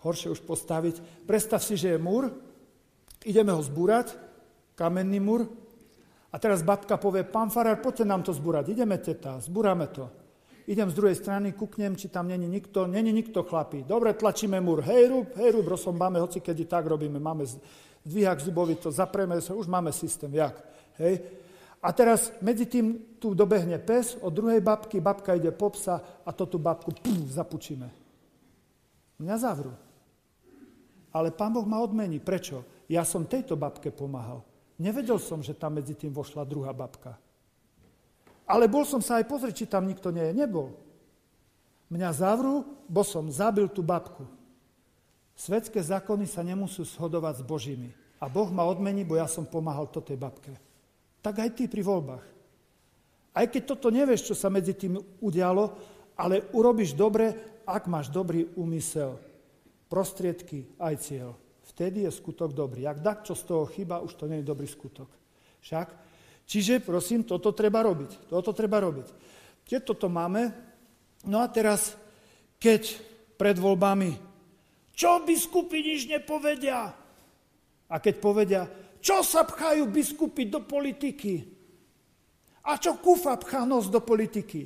[0.00, 1.26] Horšie už postaviť.
[1.26, 2.30] Predstav si, že je múr,
[3.26, 4.14] ideme ho zbúrať,
[4.78, 5.50] kamenný múr,
[6.36, 8.68] a teraz babka povie, pán farár, poďte nám to zbúrať.
[8.68, 10.12] Ideme, teta, zbúrame to.
[10.68, 12.84] Idem z druhej strany, kuknem, či tam není nikto.
[12.84, 13.88] Není nikto, chlapí.
[13.88, 14.84] Dobre, tlačíme múr.
[14.84, 15.64] Hej, rúb, hej, rúb,
[15.96, 17.16] máme, hoci kedy tak robíme.
[17.16, 17.48] Máme
[18.04, 20.60] zdvihák zubový, to zapreme, už máme systém, jak.
[21.00, 21.24] Hej.
[21.80, 26.30] A teraz medzi tým tu dobehne pes od druhej babky, babka ide po psa a
[26.36, 27.88] to tú babku pum, zapučíme.
[29.24, 29.72] Mňa zavrú.
[31.16, 32.20] Ale pán Boh ma odmení.
[32.20, 32.60] Prečo?
[32.92, 34.44] Ja som tejto babke pomáhal.
[34.76, 37.16] Nevedel som, že tam medzi tým vošla druhá babka.
[38.44, 40.36] Ale bol som sa aj pozrieť, či tam nikto nie je.
[40.36, 40.76] Nebol.
[41.88, 44.28] Mňa zavrú, bo som zabil tú babku.
[45.36, 47.90] Svetské zákony sa nemusú shodovať s Božími.
[48.20, 50.52] A Boh ma odmení, bo ja som pomáhal to tej babke.
[51.20, 52.24] Tak aj ty pri voľbách.
[53.36, 55.76] Aj keď toto nevieš, čo sa medzi tým udialo,
[56.16, 59.20] ale urobíš dobre, ak máš dobrý úmysel.
[59.92, 61.36] Prostriedky aj cieľ
[61.76, 62.88] vtedy je skutok dobrý.
[62.88, 65.12] Ak tak, čo z toho chyba, už to nie je dobrý skutok.
[65.60, 65.92] Však?
[66.48, 68.32] Čiže, prosím, toto treba robiť.
[68.32, 69.12] Toto treba robiť.
[69.68, 70.56] Keď toto máme,
[71.28, 72.00] no a teraz,
[72.56, 72.96] keď
[73.36, 74.16] pred voľbami,
[74.96, 76.96] čo biskupy nič nepovedia?
[77.92, 78.62] A keď povedia,
[79.04, 81.44] čo sa pchajú biskupy do politiky?
[82.64, 84.64] A čo kufa pchá nos do politiky?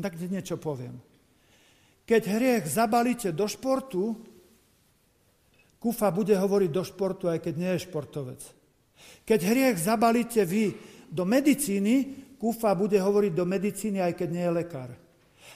[0.00, 0.96] Tak niečo poviem.
[2.08, 4.16] Keď hriech zabalíte do športu,
[5.80, 8.40] Kufa bude hovoriť do športu, aj keď nie je športovec.
[9.24, 10.76] Keď hriech zabalíte vy
[11.08, 14.90] do medicíny, Kufa bude hovoriť do medicíny, aj keď nie je lekár.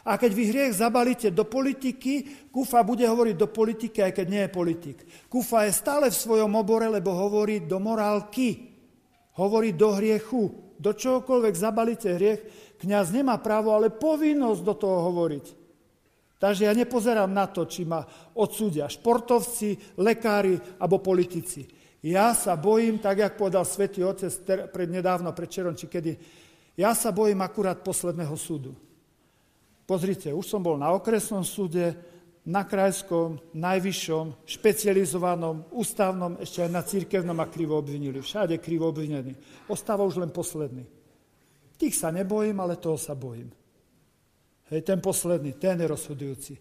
[0.05, 4.43] A keď vy hriech zabalíte do politiky, Kufa bude hovoriť do politiky, aj keď nie
[4.45, 4.99] je politik.
[5.29, 8.69] Kufa je stále v svojom obore, lebo hovorí do morálky,
[9.37, 10.77] hovorí do hriechu.
[10.77, 12.41] Do čohokoľvek zabalíte hriech,
[12.81, 15.64] kňaz nemá právo, ale povinnosť do toho hovoriť.
[16.39, 18.05] Takže ja nepozerám na to, či ma
[18.37, 21.65] odsúdia športovci, lekári alebo politici.
[22.05, 24.29] Ja sa bojím, tak jak povedal svätý Otec
[24.69, 26.13] pred nedávno, či kedy,
[26.77, 28.77] ja sa bojím akurát posledného súdu.
[29.89, 31.97] Pozrite, už som bol na okresnom súde,
[32.45, 38.21] na krajskom, najvyššom, špecializovanom, ústavnom, ešte aj na církevnom a krivo obvinili.
[38.21, 39.33] Všade krivo obvinení.
[39.65, 40.85] Ostáva už len posledný.
[41.81, 43.49] Tých sa nebojím, ale toho sa bojím.
[44.73, 46.55] Hej, ten posledný, ten je rozhodujúci.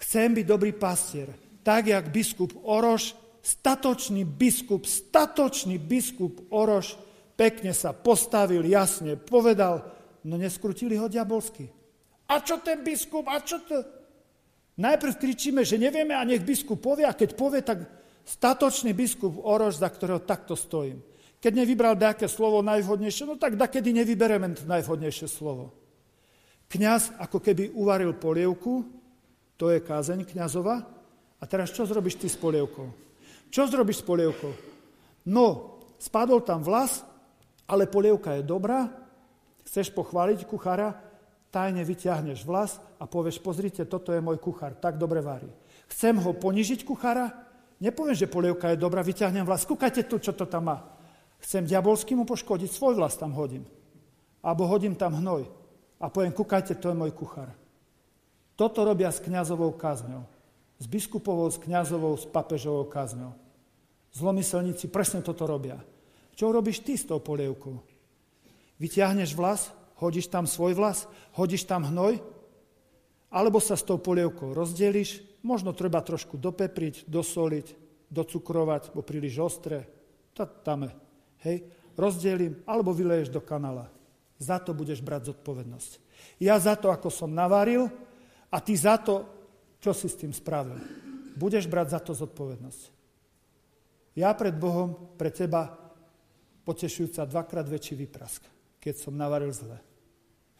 [0.00, 1.32] Chcem byť dobrý pastier,
[1.64, 6.96] tak jak biskup Oroš, statočný biskup, statočný biskup Oroš,
[7.36, 9.88] pekne sa postavil, jasne povedal,
[10.28, 11.72] no neskrutili ho diabolsky.
[12.28, 13.80] A čo ten biskup, a čo to?
[14.80, 17.84] Najprv kričíme, že nevieme a nech biskup povie, a keď povie, tak
[18.28, 21.00] statočný biskup Oroš, za ktorého takto stojím.
[21.40, 25.79] Keď nevybral nejaké slovo najvhodnejšie, no tak kedy nevybereme najvhodnejšie slovo.
[26.70, 28.86] Kňaz ako keby uvaril polievku,
[29.58, 30.86] to je kázeň kňazova.
[31.40, 32.86] A teraz čo zrobíš ty s polievkou?
[33.50, 34.52] Čo zrobíš s polievkou?
[35.26, 37.02] No, spadol tam vlas,
[37.66, 38.86] ale polievka je dobrá,
[39.66, 40.94] chceš pochváliť kuchára,
[41.50, 45.50] tajne vyťahneš vlas a povieš, pozrite, toto je môj kuchár, tak dobre varí.
[45.90, 47.34] Chcem ho ponižiť kuchára,
[47.82, 50.78] nepoviem, že polievka je dobrá, vyťahnem vlas, kúkajte tu, čo to tam má.
[51.42, 53.66] Chcem diabolsky mu poškodiť, svoj vlast tam hodím.
[54.44, 55.59] Alebo hodím tam hnoj.
[56.00, 57.52] A poviem, kúkajte, to je môj kuchár.
[58.56, 60.24] Toto robia s kňazovou kázňou.
[60.80, 63.36] S biskupovou, s kňazovou, s papežovou kázňou.
[64.16, 65.76] Zlomyselníci presne toto robia.
[66.32, 67.84] Čo robíš ty s tou polievkou?
[68.80, 71.04] Vyťahneš vlas, hodíš tam svoj vlas,
[71.36, 72.16] hodíš tam hnoj,
[73.28, 77.66] alebo sa s tou polievkou rozdeliš, možno treba trošku dopepriť, dosoliť,
[78.08, 79.84] docukrovať, bo príliš ostré.
[80.34, 80.92] To tam je.
[81.44, 81.56] Hej,
[81.94, 83.99] rozdelím, alebo vyleješ do kanála.
[84.40, 86.00] Za to budeš brať zodpovednosť.
[86.40, 87.92] Ja za to, ako som navaril,
[88.48, 89.28] a ty za to,
[89.78, 90.80] čo si s tým spravil.
[91.36, 92.82] Budeš brať za to zodpovednosť.
[94.18, 95.70] Ja pred Bohom, pre teba,
[96.66, 98.42] potešujúca dvakrát väčší vyprask,
[98.82, 99.78] keď som navaril zle.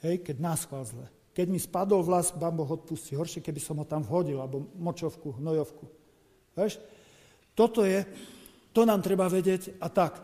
[0.01, 1.07] Hej, keď náschval zle.
[1.35, 3.17] Keď mi spadol vlas, vám Boh odpustí.
[3.17, 5.85] Horšie, keby som ho tam vhodil, alebo močovku, hnojovku.
[6.57, 6.81] Veš?
[7.53, 8.07] Toto je,
[8.73, 10.19] to nám treba vedieť a tak.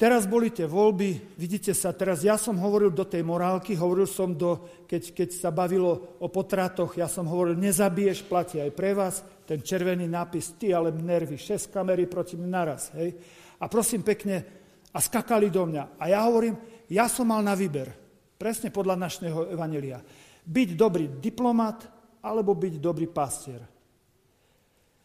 [0.00, 4.32] Teraz boli tie voľby, vidíte sa, teraz ja som hovoril do tej morálky, hovoril som
[4.32, 4.56] do,
[4.88, 9.60] keď, keď sa bavilo o potratoch, ja som hovoril, nezabiješ, platí aj pre vás, ten
[9.60, 13.12] červený nápis, ty ale nervy, šesť kamery proti mne naraz, hej.
[13.60, 14.40] A prosím pekne,
[14.88, 16.00] a skakali do mňa.
[16.00, 16.56] A ja hovorím,
[16.88, 17.92] ja som mal na výber,
[18.40, 20.00] presne podľa našného evanelia.
[20.48, 21.84] Byť dobrý diplomat,
[22.24, 23.60] alebo byť dobrý pastier.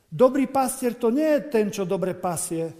[0.07, 2.71] Dobrý pastier to nie je ten, čo dobre pasie,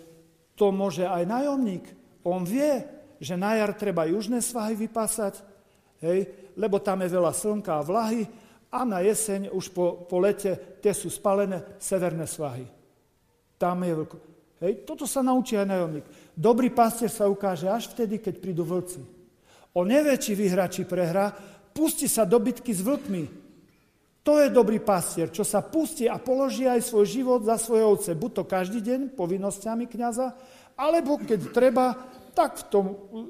[0.55, 2.04] to môže aj nájomník.
[2.25, 2.81] On vie,
[3.21, 5.39] že na jar treba južné svahy vypásať,
[6.01, 6.25] hej,
[6.57, 8.25] lebo tam je veľa slnka a vlahy
[8.73, 12.65] a na jeseň už po, po lete tie sú spalené severné svahy.
[13.55, 14.15] Tam je veľko...
[14.59, 16.05] Hej, toto sa naučí aj najomník.
[16.35, 19.03] Dobrý pastier sa ukáže až vtedy, keď prídu vlci.
[19.75, 21.31] On nevie, či vyhra, či prehra,
[21.75, 23.45] pustí sa do bitky s vlkmi.
[24.25, 28.11] To je dobrý pastier, čo sa pustí a položí aj svoj život za svoje ovce.
[28.17, 30.33] Buď to každý deň povinnosťami kniaza,
[30.75, 31.95] alebo keď treba,
[32.35, 32.85] tak v tom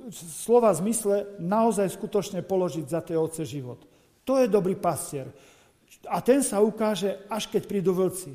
[0.10, 3.86] slova zmysle naozaj skutočne položiť za tie ovce život.
[4.25, 5.29] To je dobrý pastier.
[6.10, 8.34] A ten sa ukáže, až keď prídu vlci.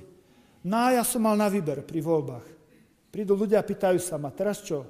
[0.63, 2.47] No a ja som mal na výber pri voľbách.
[3.11, 4.87] Prídu ľudia a pýtajú sa ma, teraz čo?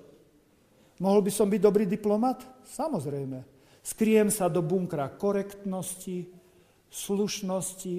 [1.00, 2.44] Mohol by som byť dobrý diplomat?
[2.68, 3.40] Samozrejme.
[3.80, 6.28] Skriem sa do bunkra korektnosti,
[6.92, 7.96] slušnosti,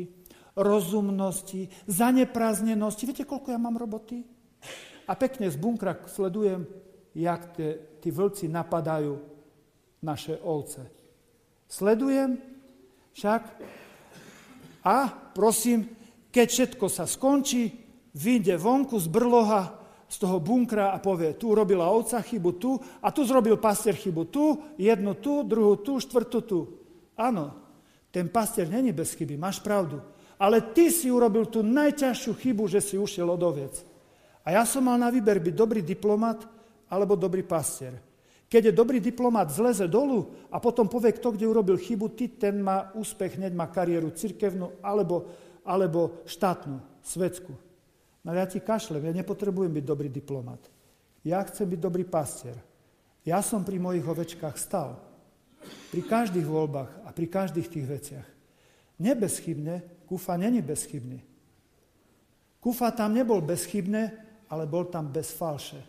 [0.53, 3.09] rozumnosti, zanepráznenosti.
[3.09, 4.21] Viete, koľko ja mám roboty?
[5.11, 6.63] A pekne z bunkra sledujem,
[7.11, 7.59] jak
[7.99, 9.19] tí vlci napadajú
[9.99, 10.87] naše ovce.
[11.67, 12.39] Sledujem
[13.11, 13.43] však
[14.87, 15.91] a prosím,
[16.31, 17.75] keď všetko sa skončí,
[18.15, 23.11] vyjde vonku z brloha, z toho bunkra a povie, tu urobila ovca chybu tu a
[23.11, 26.59] tu zrobil pastier chybu tu, jednu tu, druhú tu, štvrtú tu.
[27.15, 27.55] Áno,
[28.11, 30.03] ten pastier není bez chyby, máš pravdu.
[30.39, 33.90] Ale ty si urobil tú najťažšiu chybu, že si ušiel od oviec.
[34.41, 36.45] A ja som mal na výber byť dobrý diplomat
[36.89, 37.97] alebo dobrý pastier.
[38.51, 42.59] Keď je dobrý diplomat, zleze dolu a potom povie, kto kde urobil chybu, ty ten
[42.59, 45.31] má úspech, hneď má kariéru cirkevnú alebo,
[45.63, 47.55] alebo štátnu, svetskú.
[48.21, 50.59] No ja ti kašlem, ja nepotrebujem byť dobrý diplomat.
[51.23, 52.59] Ja chcem byť dobrý pastier.
[53.23, 54.99] Ja som pri mojich ovečkách stal.
[55.93, 58.27] Pri každých voľbách a pri každých tých veciach.
[58.99, 61.23] Nebezchybne, Kufa není bezchybný.
[62.59, 65.79] Kufa tam nebol bezchybné, ale bol tam bez falše.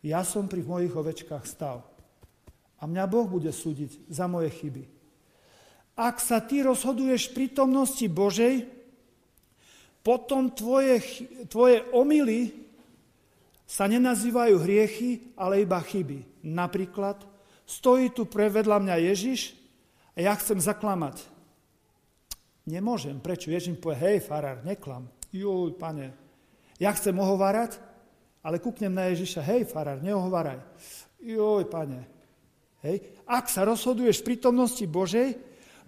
[0.00, 1.84] Ja som pri mojich ovečkách stal.
[2.80, 4.84] A mňa Boh bude súdiť za moje chyby.
[5.94, 8.66] Ak sa ty rozhoduješ v prítomnosti Božej,
[10.04, 11.00] potom tvoje,
[11.48, 12.52] tvoje omily
[13.64, 16.44] sa nenazývajú hriechy, ale iba chyby.
[16.44, 17.24] Napríklad,
[17.64, 19.56] stojí tu pre vedľa mňa Ježiš
[20.12, 21.24] a ja chcem zaklamať.
[22.68, 23.16] Nemôžem.
[23.20, 23.52] Prečo?
[23.52, 25.08] Ježiš povie, hej, farár, neklam.
[25.32, 26.23] Juj, pane.
[26.84, 27.80] Ja chcem ohovárať,
[28.44, 30.60] ale kúknem na Ježiša, hej, farár, neohováraj.
[31.24, 32.04] Joj, pane.
[32.84, 33.24] Hej.
[33.24, 35.40] Ak sa rozhoduješ v prítomnosti Božej,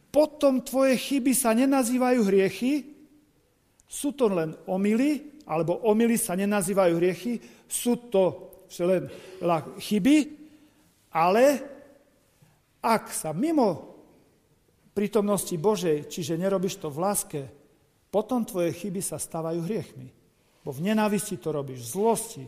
[0.08, 2.96] potom tvoje chyby sa nenazývajú hriechy,
[3.84, 9.12] sú to len omily, alebo omily sa nenazývajú hriechy, sú to len
[9.76, 10.16] chyby,
[11.12, 11.44] ale
[12.80, 14.00] ak sa mimo
[14.96, 17.42] prítomnosti Božej, čiže nerobíš to v láske,
[18.08, 20.08] potom tvoje chyby sa stávajú hriechmi.
[20.66, 22.44] Bo v nenávisti to robíš, v zlosti,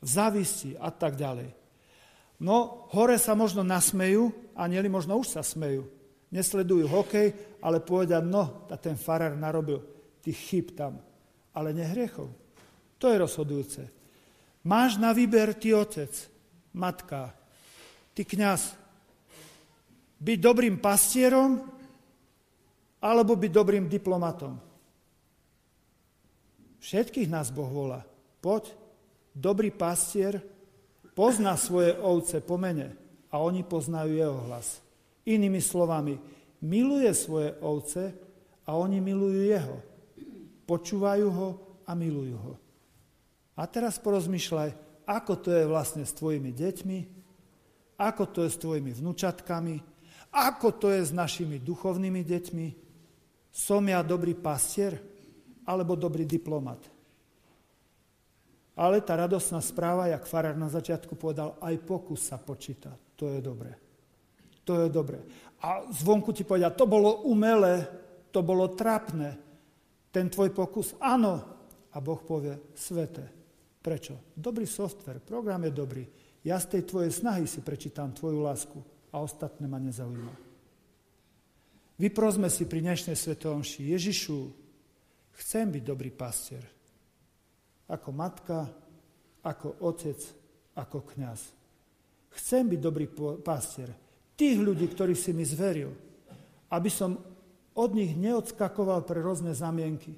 [0.00, 1.52] v závisti a tak ďalej.
[2.40, 5.84] No, hore sa možno nasmejú, a nieli možno už sa smejú.
[6.32, 9.84] Nesledujú hokej, ale povedia, no, a ten farár narobil
[10.24, 10.96] tých chyb tam,
[11.52, 12.32] ale nehriechov.
[12.96, 13.82] To je rozhodujúce.
[14.64, 16.08] Máš na výber ty otec,
[16.72, 17.36] matka,
[18.16, 18.72] ty kňaz,
[20.24, 21.68] byť dobrým pastierom
[23.04, 24.71] alebo byť dobrým diplomatom.
[26.82, 28.02] Všetkých nás Boh volá.
[28.42, 28.74] Poď,
[29.30, 30.42] dobrý pastier,
[31.14, 32.98] pozná svoje ovce po mene
[33.30, 34.82] a oni poznajú jeho hlas.
[35.22, 36.18] Inými slovami,
[36.58, 38.10] miluje svoje ovce
[38.66, 39.78] a oni milujú jeho.
[40.66, 41.48] Počúvajú ho
[41.86, 42.54] a milujú ho.
[43.54, 44.74] A teraz porozmýšľaj,
[45.06, 46.98] ako to je vlastne s tvojimi deťmi,
[48.02, 49.78] ako to je s tvojimi vnúčatkami,
[50.34, 52.66] ako to je s našimi duchovnými deťmi.
[53.54, 55.11] Som ja dobrý pastier
[55.66, 56.80] alebo dobrý diplomat?
[58.72, 62.96] Ale tá radosná správa, jak farár na začiatku povedal, aj pokus sa počíta.
[63.20, 63.76] To je dobré.
[64.64, 65.20] To je dobré.
[65.60, 67.84] A zvonku ti povedal, to bolo umelé,
[68.32, 69.36] to bolo trapné.
[70.08, 71.44] Ten tvoj pokus, áno.
[71.92, 73.42] A Boh povie, svete,
[73.82, 74.30] Prečo?
[74.30, 76.04] Dobrý software, program je dobrý.
[76.46, 78.78] Ja z tej tvojej snahy si prečítam tvoju lásku
[79.10, 80.34] a ostatné ma nezaujíma.
[81.98, 84.38] Vyprosme si pri dnešnej svetomši, Ježišu,
[85.38, 86.64] chcem byť dobrý pastier.
[87.88, 88.68] Ako matka,
[89.44, 90.18] ako otec,
[90.76, 91.40] ako kňaz.
[92.32, 93.06] Chcem byť dobrý
[93.44, 93.92] pastier.
[94.38, 95.92] Tých ľudí, ktorých si mi zveril,
[96.72, 97.20] aby som
[97.72, 100.16] od nich neodskakoval pre rôzne zamienky.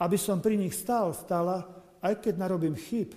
[0.00, 1.68] Aby som pri nich stál, stala
[2.04, 3.16] aj keď narobím chyb,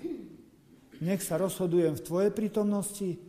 [1.04, 3.20] nech sa rozhodujem v Tvojej prítomnosti,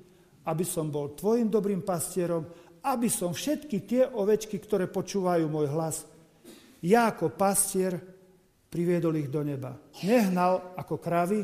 [0.46, 2.46] aby som bol Tvojim dobrým pastierom,
[2.82, 6.06] aby som všetky tie ovečky, ktoré počúvajú môj hlas,
[6.84, 7.98] ja ako pastier
[8.68, 9.74] priviedol ich do neba.
[10.04, 11.40] Nehnal ako kravy,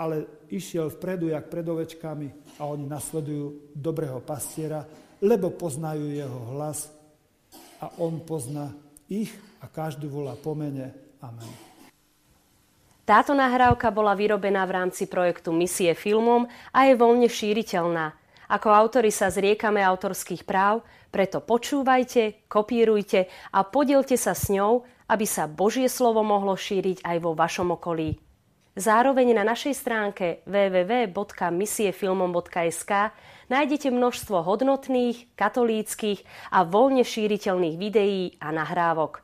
[0.00, 4.82] ale išiel vpredu, jak pred ovečkami a oni nasledujú dobrého pastiera,
[5.20, 6.88] lebo poznajú jeho hlas
[7.84, 8.72] a on pozná
[9.08, 10.96] ich a každú volá po mene.
[11.20, 11.70] Amen.
[13.04, 18.19] Táto nahrávka bola vyrobená v rámci projektu Misie filmom a je voľne šíriteľná.
[18.50, 20.82] Ako autori sa zriekame autorských práv,
[21.14, 27.16] preto počúvajte, kopírujte a podielte sa s ňou, aby sa Božie slovo mohlo šíriť aj
[27.22, 28.18] vo vašom okolí.
[28.74, 32.92] Zároveň na našej stránke www.misiefilmom.sk
[33.50, 36.22] nájdete množstvo hodnotných, katolíckých
[36.54, 39.22] a voľne šíriteľných videí a nahrávok.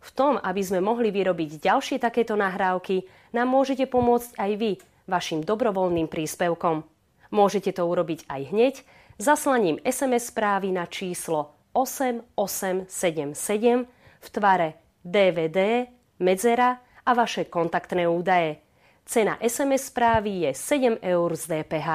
[0.00, 3.04] V tom, aby sme mohli vyrobiť ďalšie takéto nahrávky,
[3.36, 4.76] nám môžete pomôcť aj vy
[5.08, 6.91] vašim dobrovoľným príspevkom.
[7.32, 8.74] Môžete to urobiť aj hneď
[9.16, 13.88] zaslaním SMS správy na číslo 8877
[14.20, 15.88] v tvare DVD,
[16.20, 18.60] medzera a vaše kontaktné údaje.
[19.08, 21.88] Cena SMS správy je 7 eur z DPH.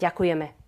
[0.00, 0.61] Ďakujeme.